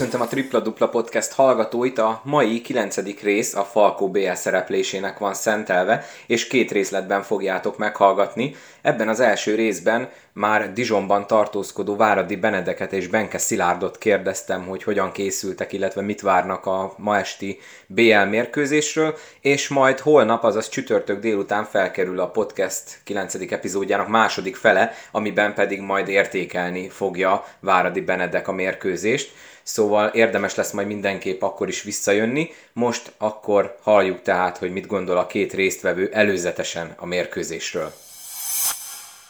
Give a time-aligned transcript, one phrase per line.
[0.00, 3.22] listen, Köszöntöm a Tripla Dupla Podcast hallgatóit, a mai 9.
[3.22, 8.54] rész a Falkó BL szereplésének van szentelve, és két részletben fogjátok meghallgatni.
[8.82, 15.12] Ebben az első részben már Dijonban tartózkodó Váradi Benedeket és Benke Szilárdot kérdeztem, hogy hogyan
[15.12, 21.64] készültek, illetve mit várnak a ma esti BL mérkőzésről, és majd holnap, azaz csütörtök délután
[21.64, 23.34] felkerül a podcast 9.
[23.34, 29.30] epizódjának második fele, amiben pedig majd értékelni fogja Váradi Benedek a mérkőzést.
[29.68, 32.48] Szóval érdemes lesz majd mindenképp akkor is visszajönni.
[32.72, 37.88] Most akkor halljuk tehát, hogy mit gondol a két résztvevő előzetesen a mérkőzésről.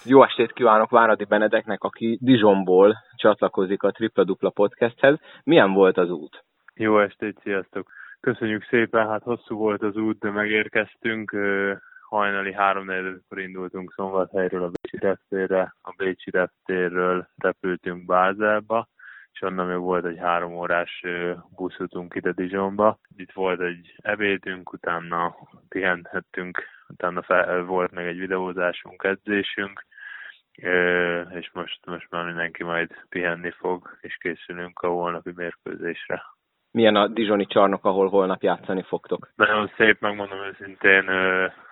[0.05, 5.19] Jó estét kívánok Váradi Benedeknek, aki Dijonból csatlakozik a Tripla Dupla podcasthez.
[5.45, 6.45] Milyen volt az út?
[6.74, 7.91] Jó estét, sziasztok!
[8.20, 11.36] Köszönjük szépen, hát hosszú volt az út, de megérkeztünk.
[12.08, 12.86] Hajnali három
[13.28, 18.89] kor indultunk Szombathelyről a Bécsi reptérre, a Bécsi reptérről repültünk Bázelba,
[19.39, 21.03] és onnan még volt egy három órás
[21.56, 22.98] buszutunk ide Dijonba.
[23.17, 25.34] Itt volt egy ebédünk, utána
[25.69, 29.84] pihenhettünk, utána fel, volt meg egy videózásunk, edzésünk,
[31.30, 36.23] és most, most már mindenki majd pihenni fog, és készülünk a holnapi mérkőzésre.
[36.70, 39.30] Milyen a Dijoni csarnok, ahol holnap játszani fogtok?
[39.34, 41.05] Nagyon szép, megmondom őszintén,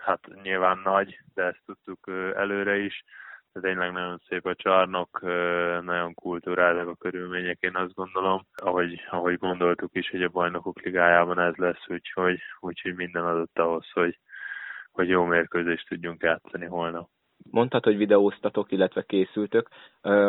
[0.04, 3.04] hát nyilván nagy, de ezt tudtuk előre is
[3.60, 5.20] tényleg nagyon szép a csarnok,
[5.82, 11.38] nagyon kultúráltak a körülmények, én azt gondolom, ahogy, ahogy gondoltuk is, hogy a bajnokok ligájában
[11.38, 14.18] ez lesz, úgyhogy, úgyhogy minden adott ahhoz, hogy,
[14.92, 17.08] hogy jó mérkőzést tudjunk játszani holnap.
[17.50, 19.68] Mondtad, hogy videóztatok, illetve készültök.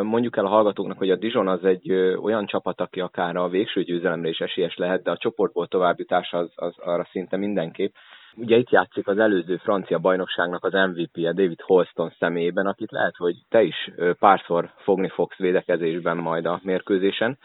[0.02, 3.84] Mondjuk el a hallgatóknak, hogy a Dijon az egy olyan csapat, aki akár a végső
[3.84, 7.94] győzelemre is esélyes lehet, de a csoportból továbbjutás az, az arra szinte mindenképp.
[8.40, 13.36] Ugye itt játszik az előző francia bajnokságnak az MVP-je David Holston személyében, akit lehet, hogy
[13.50, 17.38] te is párszor fogni fogsz védekezésben majd a mérkőzésen.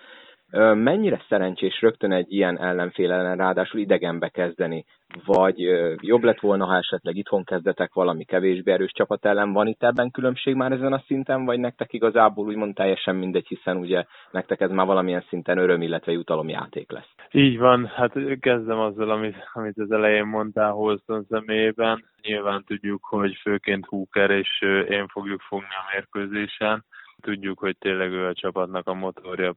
[0.74, 4.84] Mennyire szerencsés rögtön egy ilyen ellenfél ellen ráadásul idegenbe kezdeni?
[5.24, 5.58] Vagy
[6.00, 9.52] jobb lett volna, ha esetleg itthon kezdetek valami kevésbé erős csapat ellen?
[9.52, 13.76] Van itt ebben különbség már ezen a szinten, vagy nektek igazából úgymond teljesen mindegy, hiszen
[13.76, 17.14] ugye nektek ez már valamilyen szinten öröm, illetve jutalomjáték lesz?
[17.30, 22.04] Így van, hát kezdem azzal, amit, amit az elején mondtál Holston személyében.
[22.22, 26.84] Nyilván tudjuk, hogy főként Hooker és én fogjuk fogni a mérkőzésen
[27.22, 29.54] tudjuk, hogy tényleg ő a csapatnak a motorja,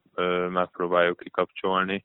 [0.48, 2.04] megpróbáljuk kikapcsolni,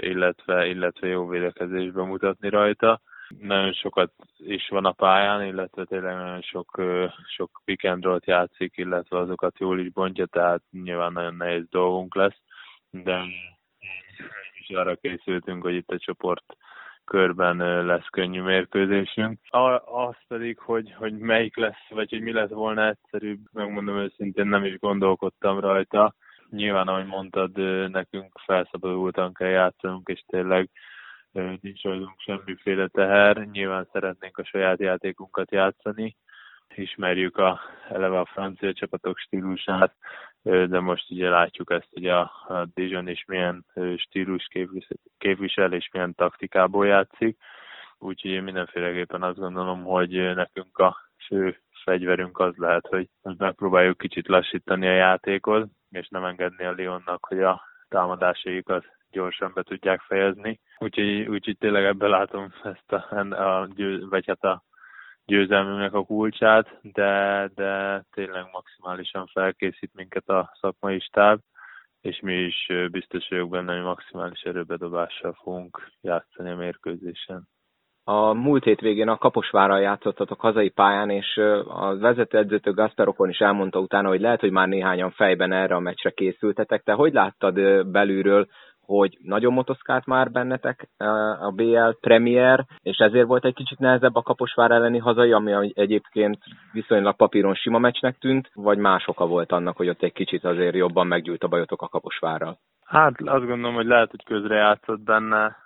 [0.00, 3.00] illetve, illetve jó védekezésbe mutatni rajta.
[3.38, 6.82] Nagyon sokat is van a pályán, illetve tényleg nagyon sok,
[7.36, 7.88] sok pick
[8.24, 12.40] játszik, illetve azokat jól is bontja, tehát nyilván nagyon nehéz dolgunk lesz,
[12.90, 13.24] de
[14.58, 16.56] is arra készültünk, hogy itt a csoport
[17.04, 19.38] körben lesz könnyű mérkőzésünk.
[19.84, 24.64] Azt pedig, hogy, hogy melyik lesz, vagy hogy mi lett volna egyszerűbb, megmondom őszintén nem
[24.64, 26.14] is gondolkodtam rajta.
[26.50, 27.56] Nyilván, ahogy mondtad,
[27.90, 30.70] nekünk felszabadultan kell játszanunk, és tényleg
[31.60, 33.36] nincs rajtunk semmiféle teher.
[33.36, 36.16] Nyilván szeretnénk a saját játékunkat játszani,
[36.74, 39.94] ismerjük a, eleve a francia csapatok stílusát,
[40.42, 43.66] de most ugye látjuk ezt, hogy a, a Dijon is milyen
[43.96, 44.48] stílus
[45.18, 47.36] képvisel, és milyen taktikából játszik.
[47.98, 54.28] Úgyhogy én mindenféleképpen azt gondolom, hogy nekünk a fő fegyverünk az lehet, hogy megpróbáljuk kicsit
[54.28, 60.60] lassítani a játékot, és nem engedni a Lyonnak, hogy a támadásaikat gyorsan be tudják fejezni.
[60.78, 63.68] Úgyhogy, úgyhogy tényleg ebben látom ezt a, a
[64.08, 64.62] vagy hát a
[65.26, 71.40] győzelmünknek a kulcsát, de, de tényleg maximálisan felkészít minket a szakmai stáb,
[72.00, 77.48] és mi is biztos vagyok benne, hogy maximális erőbedobással fogunk játszani a mérkőzésen.
[78.04, 84.08] A múlt hétvégén a Kaposvárral játszottatok hazai pályán, és a vezetőedzőtő Gasperokon is elmondta utána,
[84.08, 86.82] hogy lehet, hogy már néhányan fejben erre a meccsre készültetek.
[86.82, 88.48] Te hogy láttad belülről
[88.98, 90.88] hogy nagyon motoszkált már bennetek
[91.40, 96.38] a BL Premier, és ezért volt egy kicsit nehezebb a Kaposvár elleni hazai, ami egyébként
[96.72, 100.74] viszonylag papíron sima meccsnek tűnt, vagy más oka volt annak, hogy ott egy kicsit azért
[100.74, 102.58] jobban meggyűlt a bajotok a Kaposvárral?
[102.84, 105.56] Hát azt gondolom, hogy lehet, hogy közre játszott benne.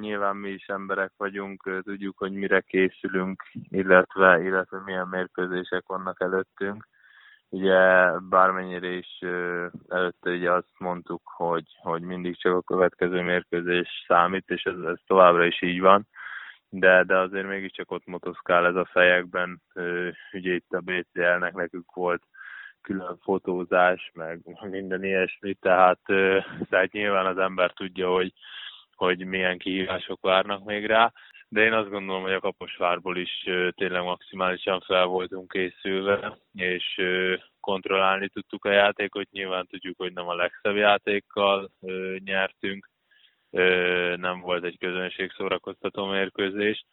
[0.00, 6.88] nyilván mi is emberek vagyunk, tudjuk, hogy mire készülünk, illetve, illetve milyen mérkőzések vannak előttünk
[7.50, 9.18] Ugye bármennyire is
[9.88, 14.98] előtte ugye azt mondtuk, hogy, hogy mindig csak a következő mérkőzés számít, és ez, ez
[15.06, 16.06] továbbra is így van,
[16.68, 19.62] de, de azért mégiscsak ott motoszkál ez a fejekben,
[20.32, 22.22] ugye itt a BCL-nek nekünk volt
[22.82, 26.00] külön fotózás, meg minden ilyesmi, tehát,
[26.68, 28.32] tehát nyilván az ember tudja, hogy,
[28.94, 31.12] hogy milyen kihívások várnak még rá,
[31.48, 37.00] de én azt gondolom, hogy a Kaposvárból is tényleg maximálisan fel voltunk készülve, és
[37.60, 39.30] kontrollálni tudtuk a játékot.
[39.30, 41.70] Nyilván tudjuk, hogy nem a legszebb játékkal
[42.24, 42.90] nyertünk,
[44.16, 46.84] nem volt egy közönség szórakoztató mérkőzés,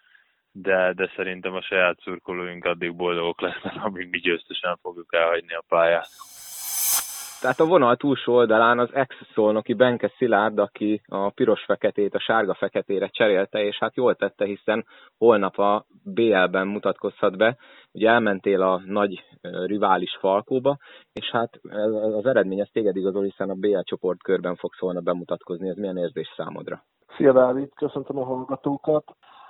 [0.52, 5.63] de, de szerintem a saját szurkolóink addig boldogok lesznek, amíg mi győztesen fogjuk elhagyni a
[5.68, 6.10] pályát.
[7.45, 13.63] Tehát a vonal túlsó oldalán az ex-szolnoki Benke Szilárd, aki a piros-feketét a sárga-feketére cserélte,
[13.63, 14.86] és hát jól tette, hiszen
[15.18, 17.57] holnap a BL-ben mutatkozhat be.
[17.94, 19.24] Ugye elmentél a nagy
[19.65, 20.77] rivális Falkóba,
[21.13, 21.59] és hát
[22.18, 25.69] az eredmény az téged igazol, hiszen a BL csoportkörben fogsz holnap bemutatkozni.
[25.69, 26.83] Ez milyen érzés számodra?
[27.18, 29.03] Szia Dávid, köszöntöm a hallgatókat.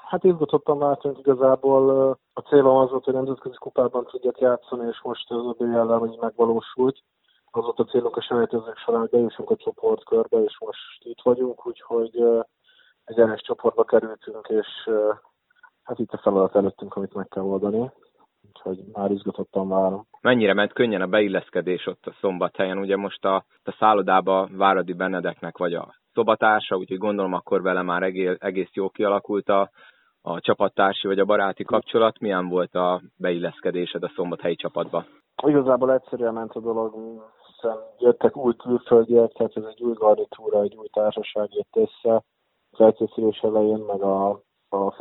[0.09, 2.09] Hát izgatottan látunk igazából.
[2.33, 6.97] A célom az volt, hogy nemzetközi kupában tudjak játszani, és most ez a BL-el megvalósult
[7.55, 11.67] az volt a célunk a selejtezők során, hogy bejussunk a csoportkörbe, és most itt vagyunk,
[11.67, 12.23] úgyhogy
[13.03, 14.67] egy erős csoportba kerültünk, és
[15.83, 17.91] hát itt a feladat előttünk, amit meg kell oldani.
[18.47, 20.07] Úgyhogy már izgatottan várom.
[20.21, 22.77] Mennyire ment könnyen a beilleszkedés ott a szombathelyen?
[22.77, 28.03] Ugye most a, a szállodába Váradi Benedeknek vagy a szobatársa, úgyhogy gondolom akkor vele már
[28.03, 29.69] egész, egész jó kialakult a,
[30.21, 32.19] a csapattársi vagy a baráti kapcsolat.
[32.19, 35.05] Milyen volt a beilleszkedésed a szombathelyi csapatba?
[35.43, 36.93] Igazából egyszerűen ment a dolog,
[37.55, 42.23] hiszen jöttek új külföldiek, tehát ez egy új garnitúra, egy új társaság jött össze.
[42.71, 44.29] Felkészülés elején, meg a,
[44.69, 44.91] a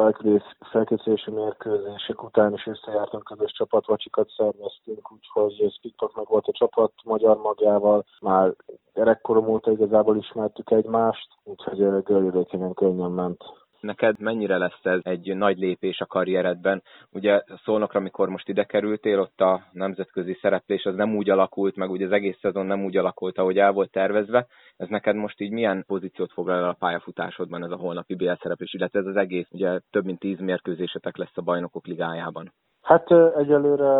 [0.70, 7.36] felkészülési mérkőzések után is összejártunk közös csapatvacsikat szerveztünk, úgyhogy Spikpak meg volt a csapat magyar
[7.36, 8.54] magjával, már
[8.94, 15.58] gyerekkorom óta igazából ismertük egymást, úgyhogy görülőkénen könnyen ment neked mennyire lesz ez egy nagy
[15.58, 16.82] lépés a karrieredben?
[17.12, 21.90] Ugye szólnokra, amikor most ide kerültél, ott a nemzetközi szereplés az nem úgy alakult, meg
[21.90, 24.46] ugye az egész szezon nem úgy alakult, ahogy el volt tervezve.
[24.76, 28.74] Ez neked most így milyen pozíciót foglal el a pályafutásodban ez a holnapi BL szereplés,
[28.74, 32.52] illetve ez az egész, ugye több mint tíz mérkőzésetek lesz a bajnokok ligájában?
[32.82, 33.92] Hát egyelőre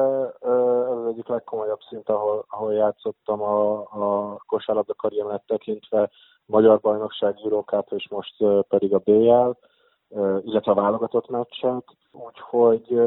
[0.90, 6.10] ez az egyik legkomolyabb szint, ahol, ahol játszottam a, a kosárlabda karrieremet tekintve,
[6.46, 8.34] Magyar Bajnokság, Eurocup és most
[8.69, 9.50] pedig a BL
[10.44, 11.82] illetve a válogatott meccsek,
[12.12, 13.00] úgyhogy,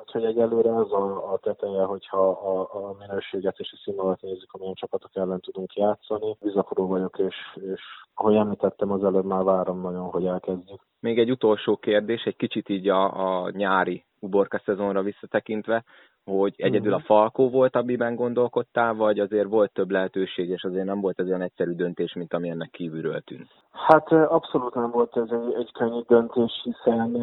[0.00, 4.74] úgyhogy egyelőre ez a, a teteje, hogyha a, a minőséget és a színvonalat nézzük, amilyen
[4.74, 6.36] csapatok ellen tudunk játszani.
[6.40, 7.80] Bizakodó vagyok, és, és
[8.14, 10.80] ahogy említettem, az előbb már várom nagyon, hogy elkezdjük.
[11.00, 15.84] Még egy utolsó kérdés, egy kicsit így a, a nyári uborka szezonra visszatekintve
[16.30, 17.04] hogy egyedül a mhm.
[17.04, 21.42] Falkó volt, amiben gondolkodtál, vagy azért volt több lehetőség, és azért nem volt ez olyan
[21.42, 23.48] egyszerű döntés, mint ami ennek kívülről tűnt?
[23.70, 27.14] Hát abszolút nem volt ez egy, egy könnyű döntés, hiszen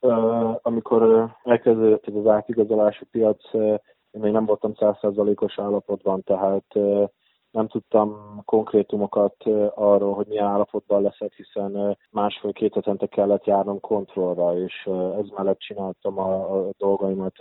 [0.00, 3.78] uh, amikor elkezdődött ez az átigazolási piac, uh,
[4.10, 7.08] én még nem voltam százszerzalékos állapotban, tehát uh,
[7.50, 9.36] nem tudtam konkrétumokat
[9.74, 14.88] arról, hogy milyen állapotban leszek, hiszen másfél-két hetente kellett járnom kontrollra, és
[15.18, 17.36] ez mellett csináltam a, a dolgaimat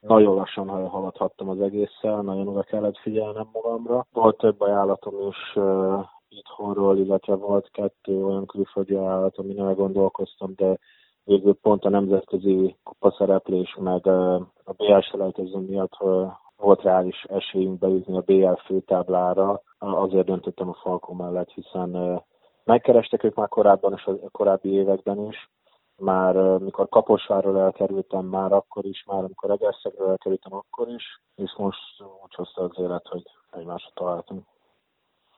[0.00, 4.06] nagyon lassan haladhattam az egésszel, nagyon oda kellett figyelnem magamra.
[4.12, 10.78] Volt több ajánlatom is uh, itthonról, illetve volt kettő olyan külföldi ajánlat, amin elgondolkoztam, de
[11.24, 14.34] végül pont a nemzetközi kupaszereplés, meg uh,
[14.64, 20.78] a BL selejtező miatt uh, volt reális esélyünk beüzni a BL főtáblára, azért döntöttem a
[20.82, 22.22] Falkó mellett, hiszen
[22.64, 25.50] megkerestek ők már korábban és a korábbi években is,
[25.98, 32.02] már mikor Kaposváról elkerültem, már akkor is, már amikor Egerszegről elkerültem, akkor is, és most
[32.22, 34.44] úgy hozta az élet, hogy egymásra találtunk.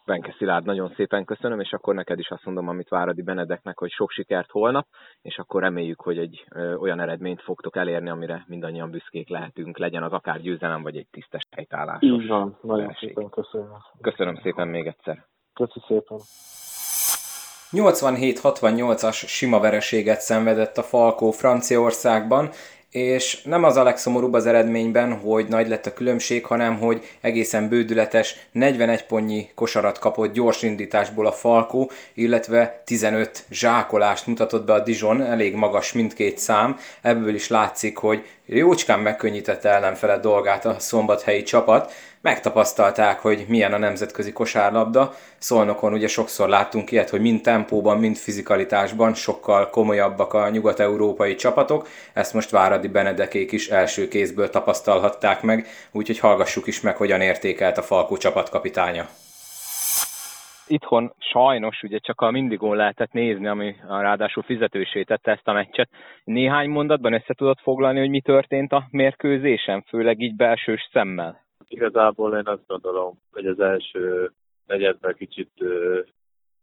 [0.04, 3.90] Benke Szilárd, nagyon szépen köszönöm, és akkor neked is azt mondom, amit Váradi Benedeknek, hogy
[3.90, 4.86] sok sikert holnap,
[5.22, 10.02] és akkor reméljük, hogy egy ö, olyan eredményt fogtok elérni, amire mindannyian büszkék lehetünk, legyen
[10.02, 12.10] az akár győzelem, vagy egy tisztes helytállásos.
[12.10, 13.68] Így van, nagyon szépen köszönöm.
[14.00, 15.26] Köszönöm szépen még egyszer.
[15.52, 16.18] Köszönöm szépen.
[17.72, 22.50] 87-68-as sima vereséget szenvedett a Falkó Franciaországban,
[22.90, 27.68] és nem az a legszomorúbb az eredményben, hogy nagy lett a különbség, hanem hogy egészen
[27.68, 34.80] bődületes 41 pontnyi kosarat kapott gyors indításból a Falkó, illetve 15 zsákolást mutatott be a
[34.80, 41.42] Dijon, elég magas mindkét szám, ebből is látszik, hogy jócskán megkönnyítette ellenfele dolgát a szombathelyi
[41.42, 45.12] csapat, megtapasztalták, hogy milyen a nemzetközi kosárlabda.
[45.38, 51.88] Szolnokon ugye sokszor láttunk ilyet, hogy mind tempóban, mind fizikalitásban sokkal komolyabbak a nyugat-európai csapatok.
[52.12, 57.78] Ezt most Váradi Benedekék is első kézből tapasztalhatták meg, úgyhogy hallgassuk is meg, hogyan értékelt
[57.78, 59.08] a Falkó csapatkapitánya
[60.70, 65.88] itthon sajnos ugye csak a mindigón lehetett nézni, ami ráadásul fizetősé tette ezt a meccset.
[66.24, 71.49] Néhány mondatban össze tudod foglalni, hogy mi történt a mérkőzésen, főleg így belsős szemmel?
[71.72, 74.32] Igazából én azt gondolom, hogy az első
[74.66, 75.50] negyedben kicsit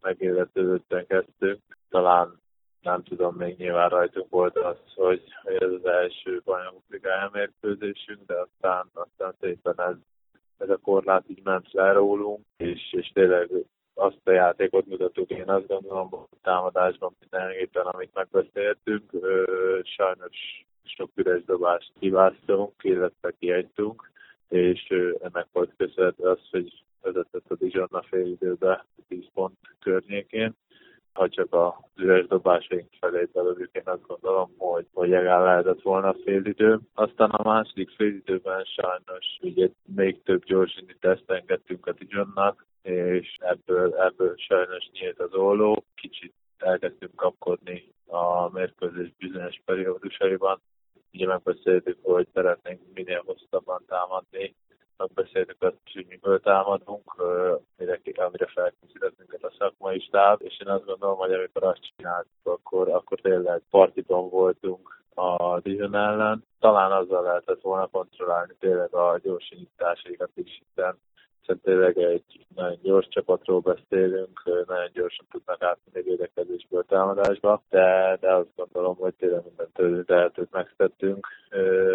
[0.01, 1.61] megilletődötten kezdtünk.
[1.89, 2.39] Talán
[2.81, 8.25] nem tudom, még nyilván rajtunk volt az, hogy, hogy ez az első bajnokok ligája mérkőzésünk,
[8.25, 9.95] de aztán, aztán szépen ez,
[10.57, 13.49] ez a korlát így ment le rólunk, és, és tényleg
[13.93, 19.11] azt a játékot mutattuk, én azt gondolom, hogy támadásban mindenképpen, amit megbeszéltünk,
[19.83, 24.15] sajnos sok üres dobást kiváztunk, illetve kiegytünk,
[24.57, 30.55] és ennek volt köszönhető az, hogy vezetett a Dijon a fél időbe 10 pont környékén.
[31.13, 36.07] Ha csak a üres dobásaink felé belőlük, én azt gondolom, hogy, hogy legalább lehetett volna
[36.07, 36.79] a fél idő.
[36.93, 43.95] Aztán a második fél időben sajnos ugye még több gyorsindítást engedtünk a Dijonnak, és ebből,
[43.95, 45.83] ebből sajnos nyílt az olló.
[45.95, 50.61] Kicsit elkezdtünk kapkodni a mérkőzés bizonyos periódusaiban.
[51.17, 54.55] Ugye megbeszéltük, hogy szeretnénk minél hosszabban támadni,
[54.97, 57.13] megbeszéltük azt hogy miből támadunk,
[57.77, 62.89] amire, amire felkészítettünk a szakmai stáb, és én azt gondolom, hogy amikor azt csináltuk, akkor,
[62.89, 66.43] akkor tényleg partiban voltunk a Dijon ellen.
[66.59, 70.97] Talán azzal lehetett volna kontrollálni tényleg a gyorsításaikat is, hiszen
[71.63, 72.23] tényleg egy
[72.57, 79.13] nagyon gyors csapatról beszélünk, nagyon gyorsan tudnak átmenni védekezésből támadásba, de, de azt gondolom, hogy
[79.13, 81.27] tényleg minden tőlünk lehetőt megtettünk,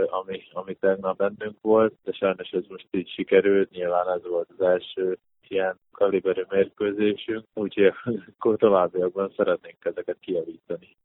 [0.06, 4.64] ami, ami tegnap bennünk volt, de sajnos ez most így sikerült, nyilván ez volt az
[4.66, 7.92] első ilyen kaliberű mérkőzésünk, úgyhogy
[8.56, 10.96] továbbiakban szeretnénk ezeket kijavítani.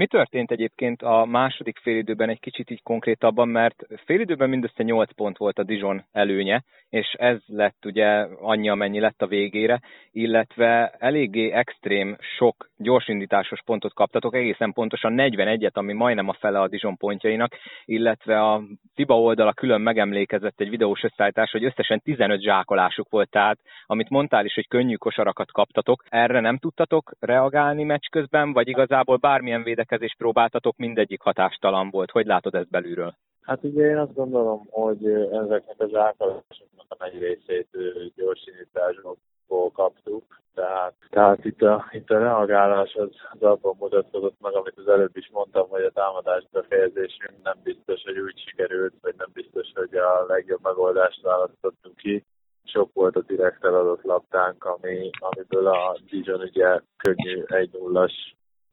[0.00, 5.36] Mi történt egyébként a második félidőben egy kicsit így konkrétabban, mert félidőben mindössze 8 pont
[5.36, 8.06] volt a Dijon előnye, és ez lett ugye
[8.40, 9.80] annyi, amennyi lett a végére,
[10.12, 16.68] illetve eléggé extrém sok gyorsindításos pontot kaptatok, egészen pontosan 41-et, ami majdnem a fele a
[16.68, 18.62] Dijon pontjainak, illetve a
[18.94, 24.44] FIBA oldala külön megemlékezett egy videós összeállítás, hogy összesen 15 zsákolásuk volt, tehát amit mondtál
[24.44, 30.18] is, hogy könnyű kosarakat kaptatok, erre nem tudtatok reagálni meccs közben, vagy igazából bármilyen védekezést
[30.18, 32.10] próbáltatok, mindegyik hatástalan volt.
[32.10, 33.14] Hogy látod ezt belülről?
[33.42, 37.68] Hát ugye én azt gondolom, hogy ezeknek a zsákolásoknak a nagy részét
[38.16, 44.76] gyorsításból kaptuk, tehát, tehát itt, a, itt a reagálás az, az abban mutatkozott meg, amit
[44.76, 49.30] az előbb is mondtam, hogy a támadás befejezésünk nem biztos, hogy úgy sikerült, vagy nem
[49.32, 52.24] biztos, hogy a legjobb megoldást választottunk ki.
[52.64, 58.12] Sok volt a direkt eladott labdánk, ami, amiből a Dijon ugye könnyű 1-0-as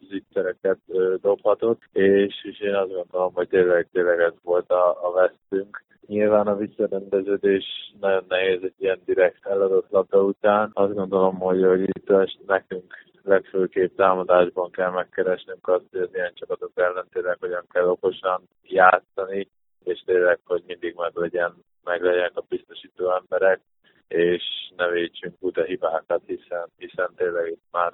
[0.10, 0.78] zicsereket
[1.22, 5.84] dobhatott, és, és én azt gondolom, hogy tényleg, tényleg ez volt a, a vesztünk.
[6.06, 7.66] Nyilván a visszarendeződés
[8.00, 10.72] nagyon nehéz egy ilyen direkt eladott labda után.
[10.74, 12.12] Azt gondolom, hogy, hogy itt
[12.46, 12.94] nekünk
[13.28, 19.50] legfőképp támadásban kell megkeresnünk azt, hogy az ilyen csapatok ellen tényleg hogyan kell okosan játszani,
[19.84, 23.60] és tényleg, hogy mindig meg legyen, meg legyen a biztosító emberek,
[24.08, 24.44] és
[24.76, 27.94] ne védsünk buta hibákat, hiszen, hiszen tényleg itt már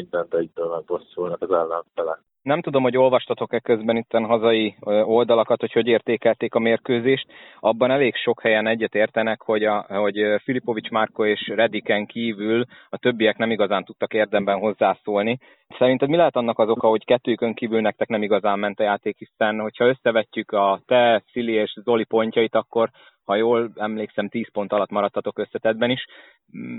[0.00, 2.18] mindent egyből megbosszulnak az ellenfelek.
[2.42, 7.26] Nem tudom, hogy olvastatok-e közben itt a hazai oldalakat, hogy hogy értékelték a mérkőzést.
[7.60, 12.98] Abban elég sok helyen egyet értenek, hogy, a, hogy Filipovics Márko és Rediken kívül a
[12.98, 15.38] többiek nem igazán tudtak érdemben hozzászólni.
[15.76, 19.18] Szerinted mi lehet annak az oka, hogy kettőjükön kívül nektek nem igazán ment a játék,
[19.18, 22.90] hiszen hogyha összevetjük a te, Szili és Zoli pontjait, akkor
[23.24, 26.06] ha jól emlékszem, 10 pont alatt maradtatok összetetben is.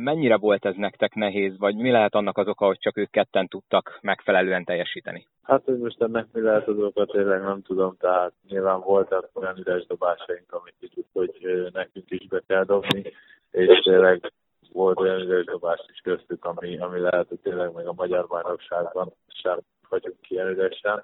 [0.03, 3.47] Mennyire volt ez nektek nehéz, vagy mi lehet annak az oka, hogy csak ők ketten
[3.47, 5.27] tudtak megfelelően teljesíteni?
[5.43, 9.57] Hát, hogy most ennek mi lehet az oka, tényleg nem tudom, tehát nyilván voltak olyan
[9.57, 11.31] üres dobásaink, amit tudjuk, hogy
[11.73, 13.03] nekünk is be kell dobni,
[13.51, 14.31] és tényleg
[14.73, 19.13] volt olyan üres dobás is köztük, ami, ami lehet, hogy tényleg még a magyar bajnokságban
[19.27, 19.59] sem
[19.89, 21.03] vagyunk ilyen üresen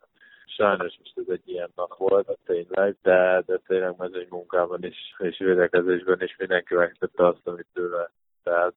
[0.56, 5.38] sajnos most ez egy ilyen nap volt, tényleg, de, de tényleg mezőny munkában is, és
[5.38, 8.10] védekezésben is mindenki megtette azt, amit tőle.
[8.44, 8.74] Tehát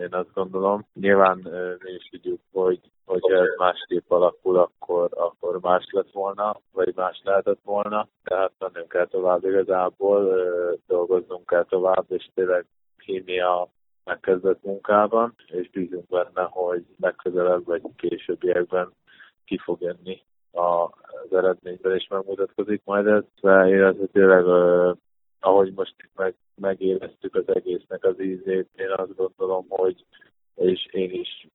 [0.00, 0.86] én azt gondolom.
[0.94, 1.38] Nyilván
[1.84, 7.20] mi is tudjuk, hogy hogyha ez másképp alakul, akkor, akkor más lett volna, vagy más
[7.24, 8.08] lehetett volna.
[8.24, 10.34] Tehát mennünk kell tovább igazából,
[10.86, 12.66] dolgoznunk kell tovább, és tényleg
[13.04, 13.68] hinni a
[14.04, 18.92] megkezdett munkában, és bízunk benne, hogy legközelebb vagy későbbiekben
[19.44, 24.44] ki fog jönni az eredményben is megmutatkozik majd ez, illetve tényleg
[25.40, 30.04] ahogy most meg, megéreztük az egésznek az ízét, én azt gondolom, hogy
[30.54, 31.48] és én is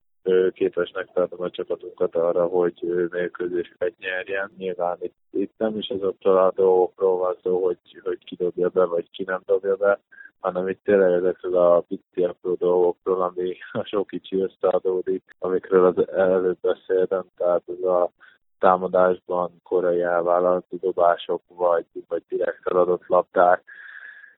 [0.52, 4.50] képesnek tartom a csapatunkat arra, hogy mérkőzéseket nyerjen.
[4.56, 8.84] Nyilván itt, itt nem is azoktól a dolgokról van szó, hogy, hogy ki dobja be,
[8.84, 10.00] vagy ki nem dobja be,
[10.40, 16.08] hanem itt tényleg ezekről a pici apró dolgokról, ami a sok kicsi összeadódik, amikről az
[16.08, 18.10] előbb beszéltem, tehát ez a
[18.58, 23.62] támadásban korai elvállalati dobások, vagy, vagy direkt adott labdák,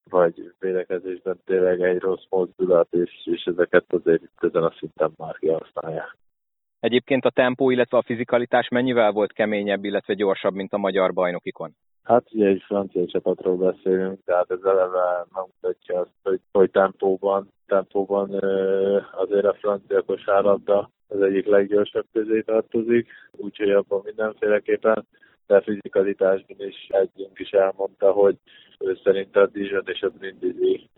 [0.04, 5.37] vagy védekezésben tényleg egy rossz mozdulat, és, és ezeket azért itt ezen a szinten már
[5.38, 6.16] kihasználják.
[6.80, 11.75] Egyébként a tempó, illetve a fizikalitás mennyivel volt keményebb, illetve gyorsabb, mint a magyar bajnokikon?
[12.11, 18.31] Hát ugye egy francia csapatról beszélünk, tehát ez eleve megmutatja azt, hogy, hogy tempóban, tempóban
[19.12, 25.07] azért a francia kosárlabda az egyik leggyorsabb közé tartozik, úgyhogy abban mindenféleképpen
[25.47, 28.37] de fizikalitásban is együnk is elmondta, hogy
[28.85, 30.89] ő szerint a Dijon és a Brindisi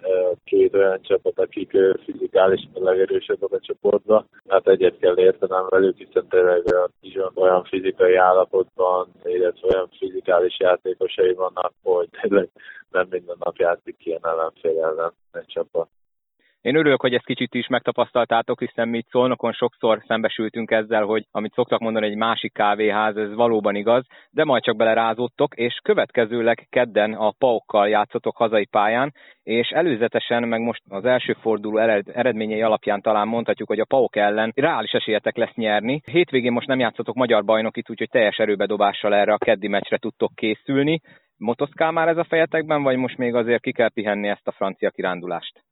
[0.45, 1.71] két olyan csapat, akik
[2.05, 4.27] fizikálisan legerősebbek a csoportba.
[4.49, 10.59] Hát egyet kell értenem velük, hiszen tényleg a Dijon olyan fizikai állapotban, illetve olyan fizikális
[10.59, 12.49] játékosai vannak, hogy tényleg
[12.91, 15.89] nem minden nap játszik ilyen ellenfél ellen egy csapat.
[16.63, 21.25] Én örülök, hogy ezt kicsit is megtapasztaltátok, hiszen mi itt Szolnokon sokszor szembesültünk ezzel, hogy
[21.31, 26.67] amit szoktak mondani, egy másik kávéház, ez valóban igaz, de majd csak belerázottok, és következőleg
[26.71, 31.79] kedden a Paukkal játszotok hazai pályán, és előzetesen, meg most az első forduló
[32.13, 36.03] eredményei alapján talán mondhatjuk, hogy a Pauk ellen reális esélyetek lesz nyerni.
[36.05, 41.01] Hétvégén most nem játszotok magyar bajnokit, úgyhogy teljes erőbedobással erre a keddi meccsre tudtok készülni.
[41.37, 44.91] Motoszkál már ez a fejetekben, vagy most még azért ki kell pihenni ezt a francia
[44.91, 45.72] kirándulást?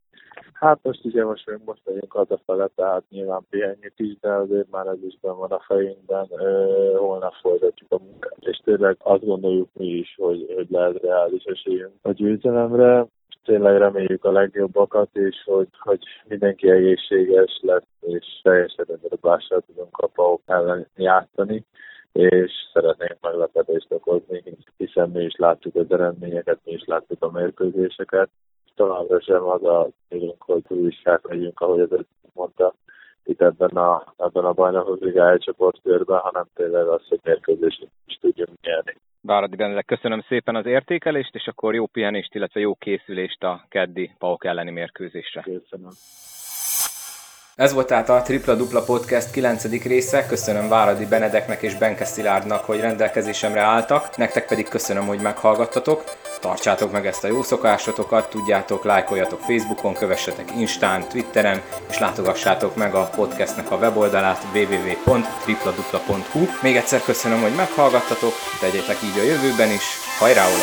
[0.53, 4.87] Hát most ugye most még most vagyunk hazafele, tehát nyilván pihenjük is, de azért már
[4.87, 6.27] ez is van a fejünkben.
[6.29, 11.43] Ö, holnap folytatjuk a munkát, és tényleg azt gondoljuk mi is, hogy, hogy lehet reális
[11.43, 13.05] esélyünk a győzelemre.
[13.43, 20.07] Tényleg reméljük a legjobbakat, és hogy, hogy mindenki egészséges lesz, és teljesen dobással tudunk a
[20.07, 21.65] PAOK ellen játszani
[22.11, 24.43] és szeretnénk meglepetést okozni,
[24.77, 28.29] hiszen mi is láttuk az eredményeket, mi is láttuk a mérkőzéseket,
[28.81, 31.99] továbbra sem az a célunk, hogy turisták legyünk, ahogy ez
[32.33, 32.73] mondta
[33.23, 38.61] itt ebben a, ebben a bajnokok ligája csoportkörben, hanem tényleg az, hogy mérkőzést is tudjunk
[38.61, 38.95] nyerni.
[39.21, 44.11] Váradi Benedek, köszönöm szépen az értékelést, és akkor jó pihenést, illetve jó készülést a keddi
[44.19, 45.41] PAOK elleni mérkőzésre.
[45.41, 45.91] Köszönöm.
[47.55, 49.83] Ez volt tehát a Tripla Dupla Podcast 9.
[49.83, 50.25] része.
[50.25, 54.17] Köszönöm Váradi Benedeknek és Benke Szilárdnak, hogy rendelkezésemre álltak.
[54.17, 56.03] Nektek pedig köszönöm, hogy meghallgattatok.
[56.39, 62.93] Tartsátok meg ezt a jó szokásotokat, tudjátok, lájkoljatok Facebookon, kövessetek Instán, Twitteren, és látogassátok meg
[62.93, 66.47] a podcastnek a weboldalát www.tripladupla.hu.
[66.61, 69.83] Még egyszer köszönöm, hogy meghallgattatok, tegyétek így a jövőben is.
[70.19, 70.59] Hajrá, olaj!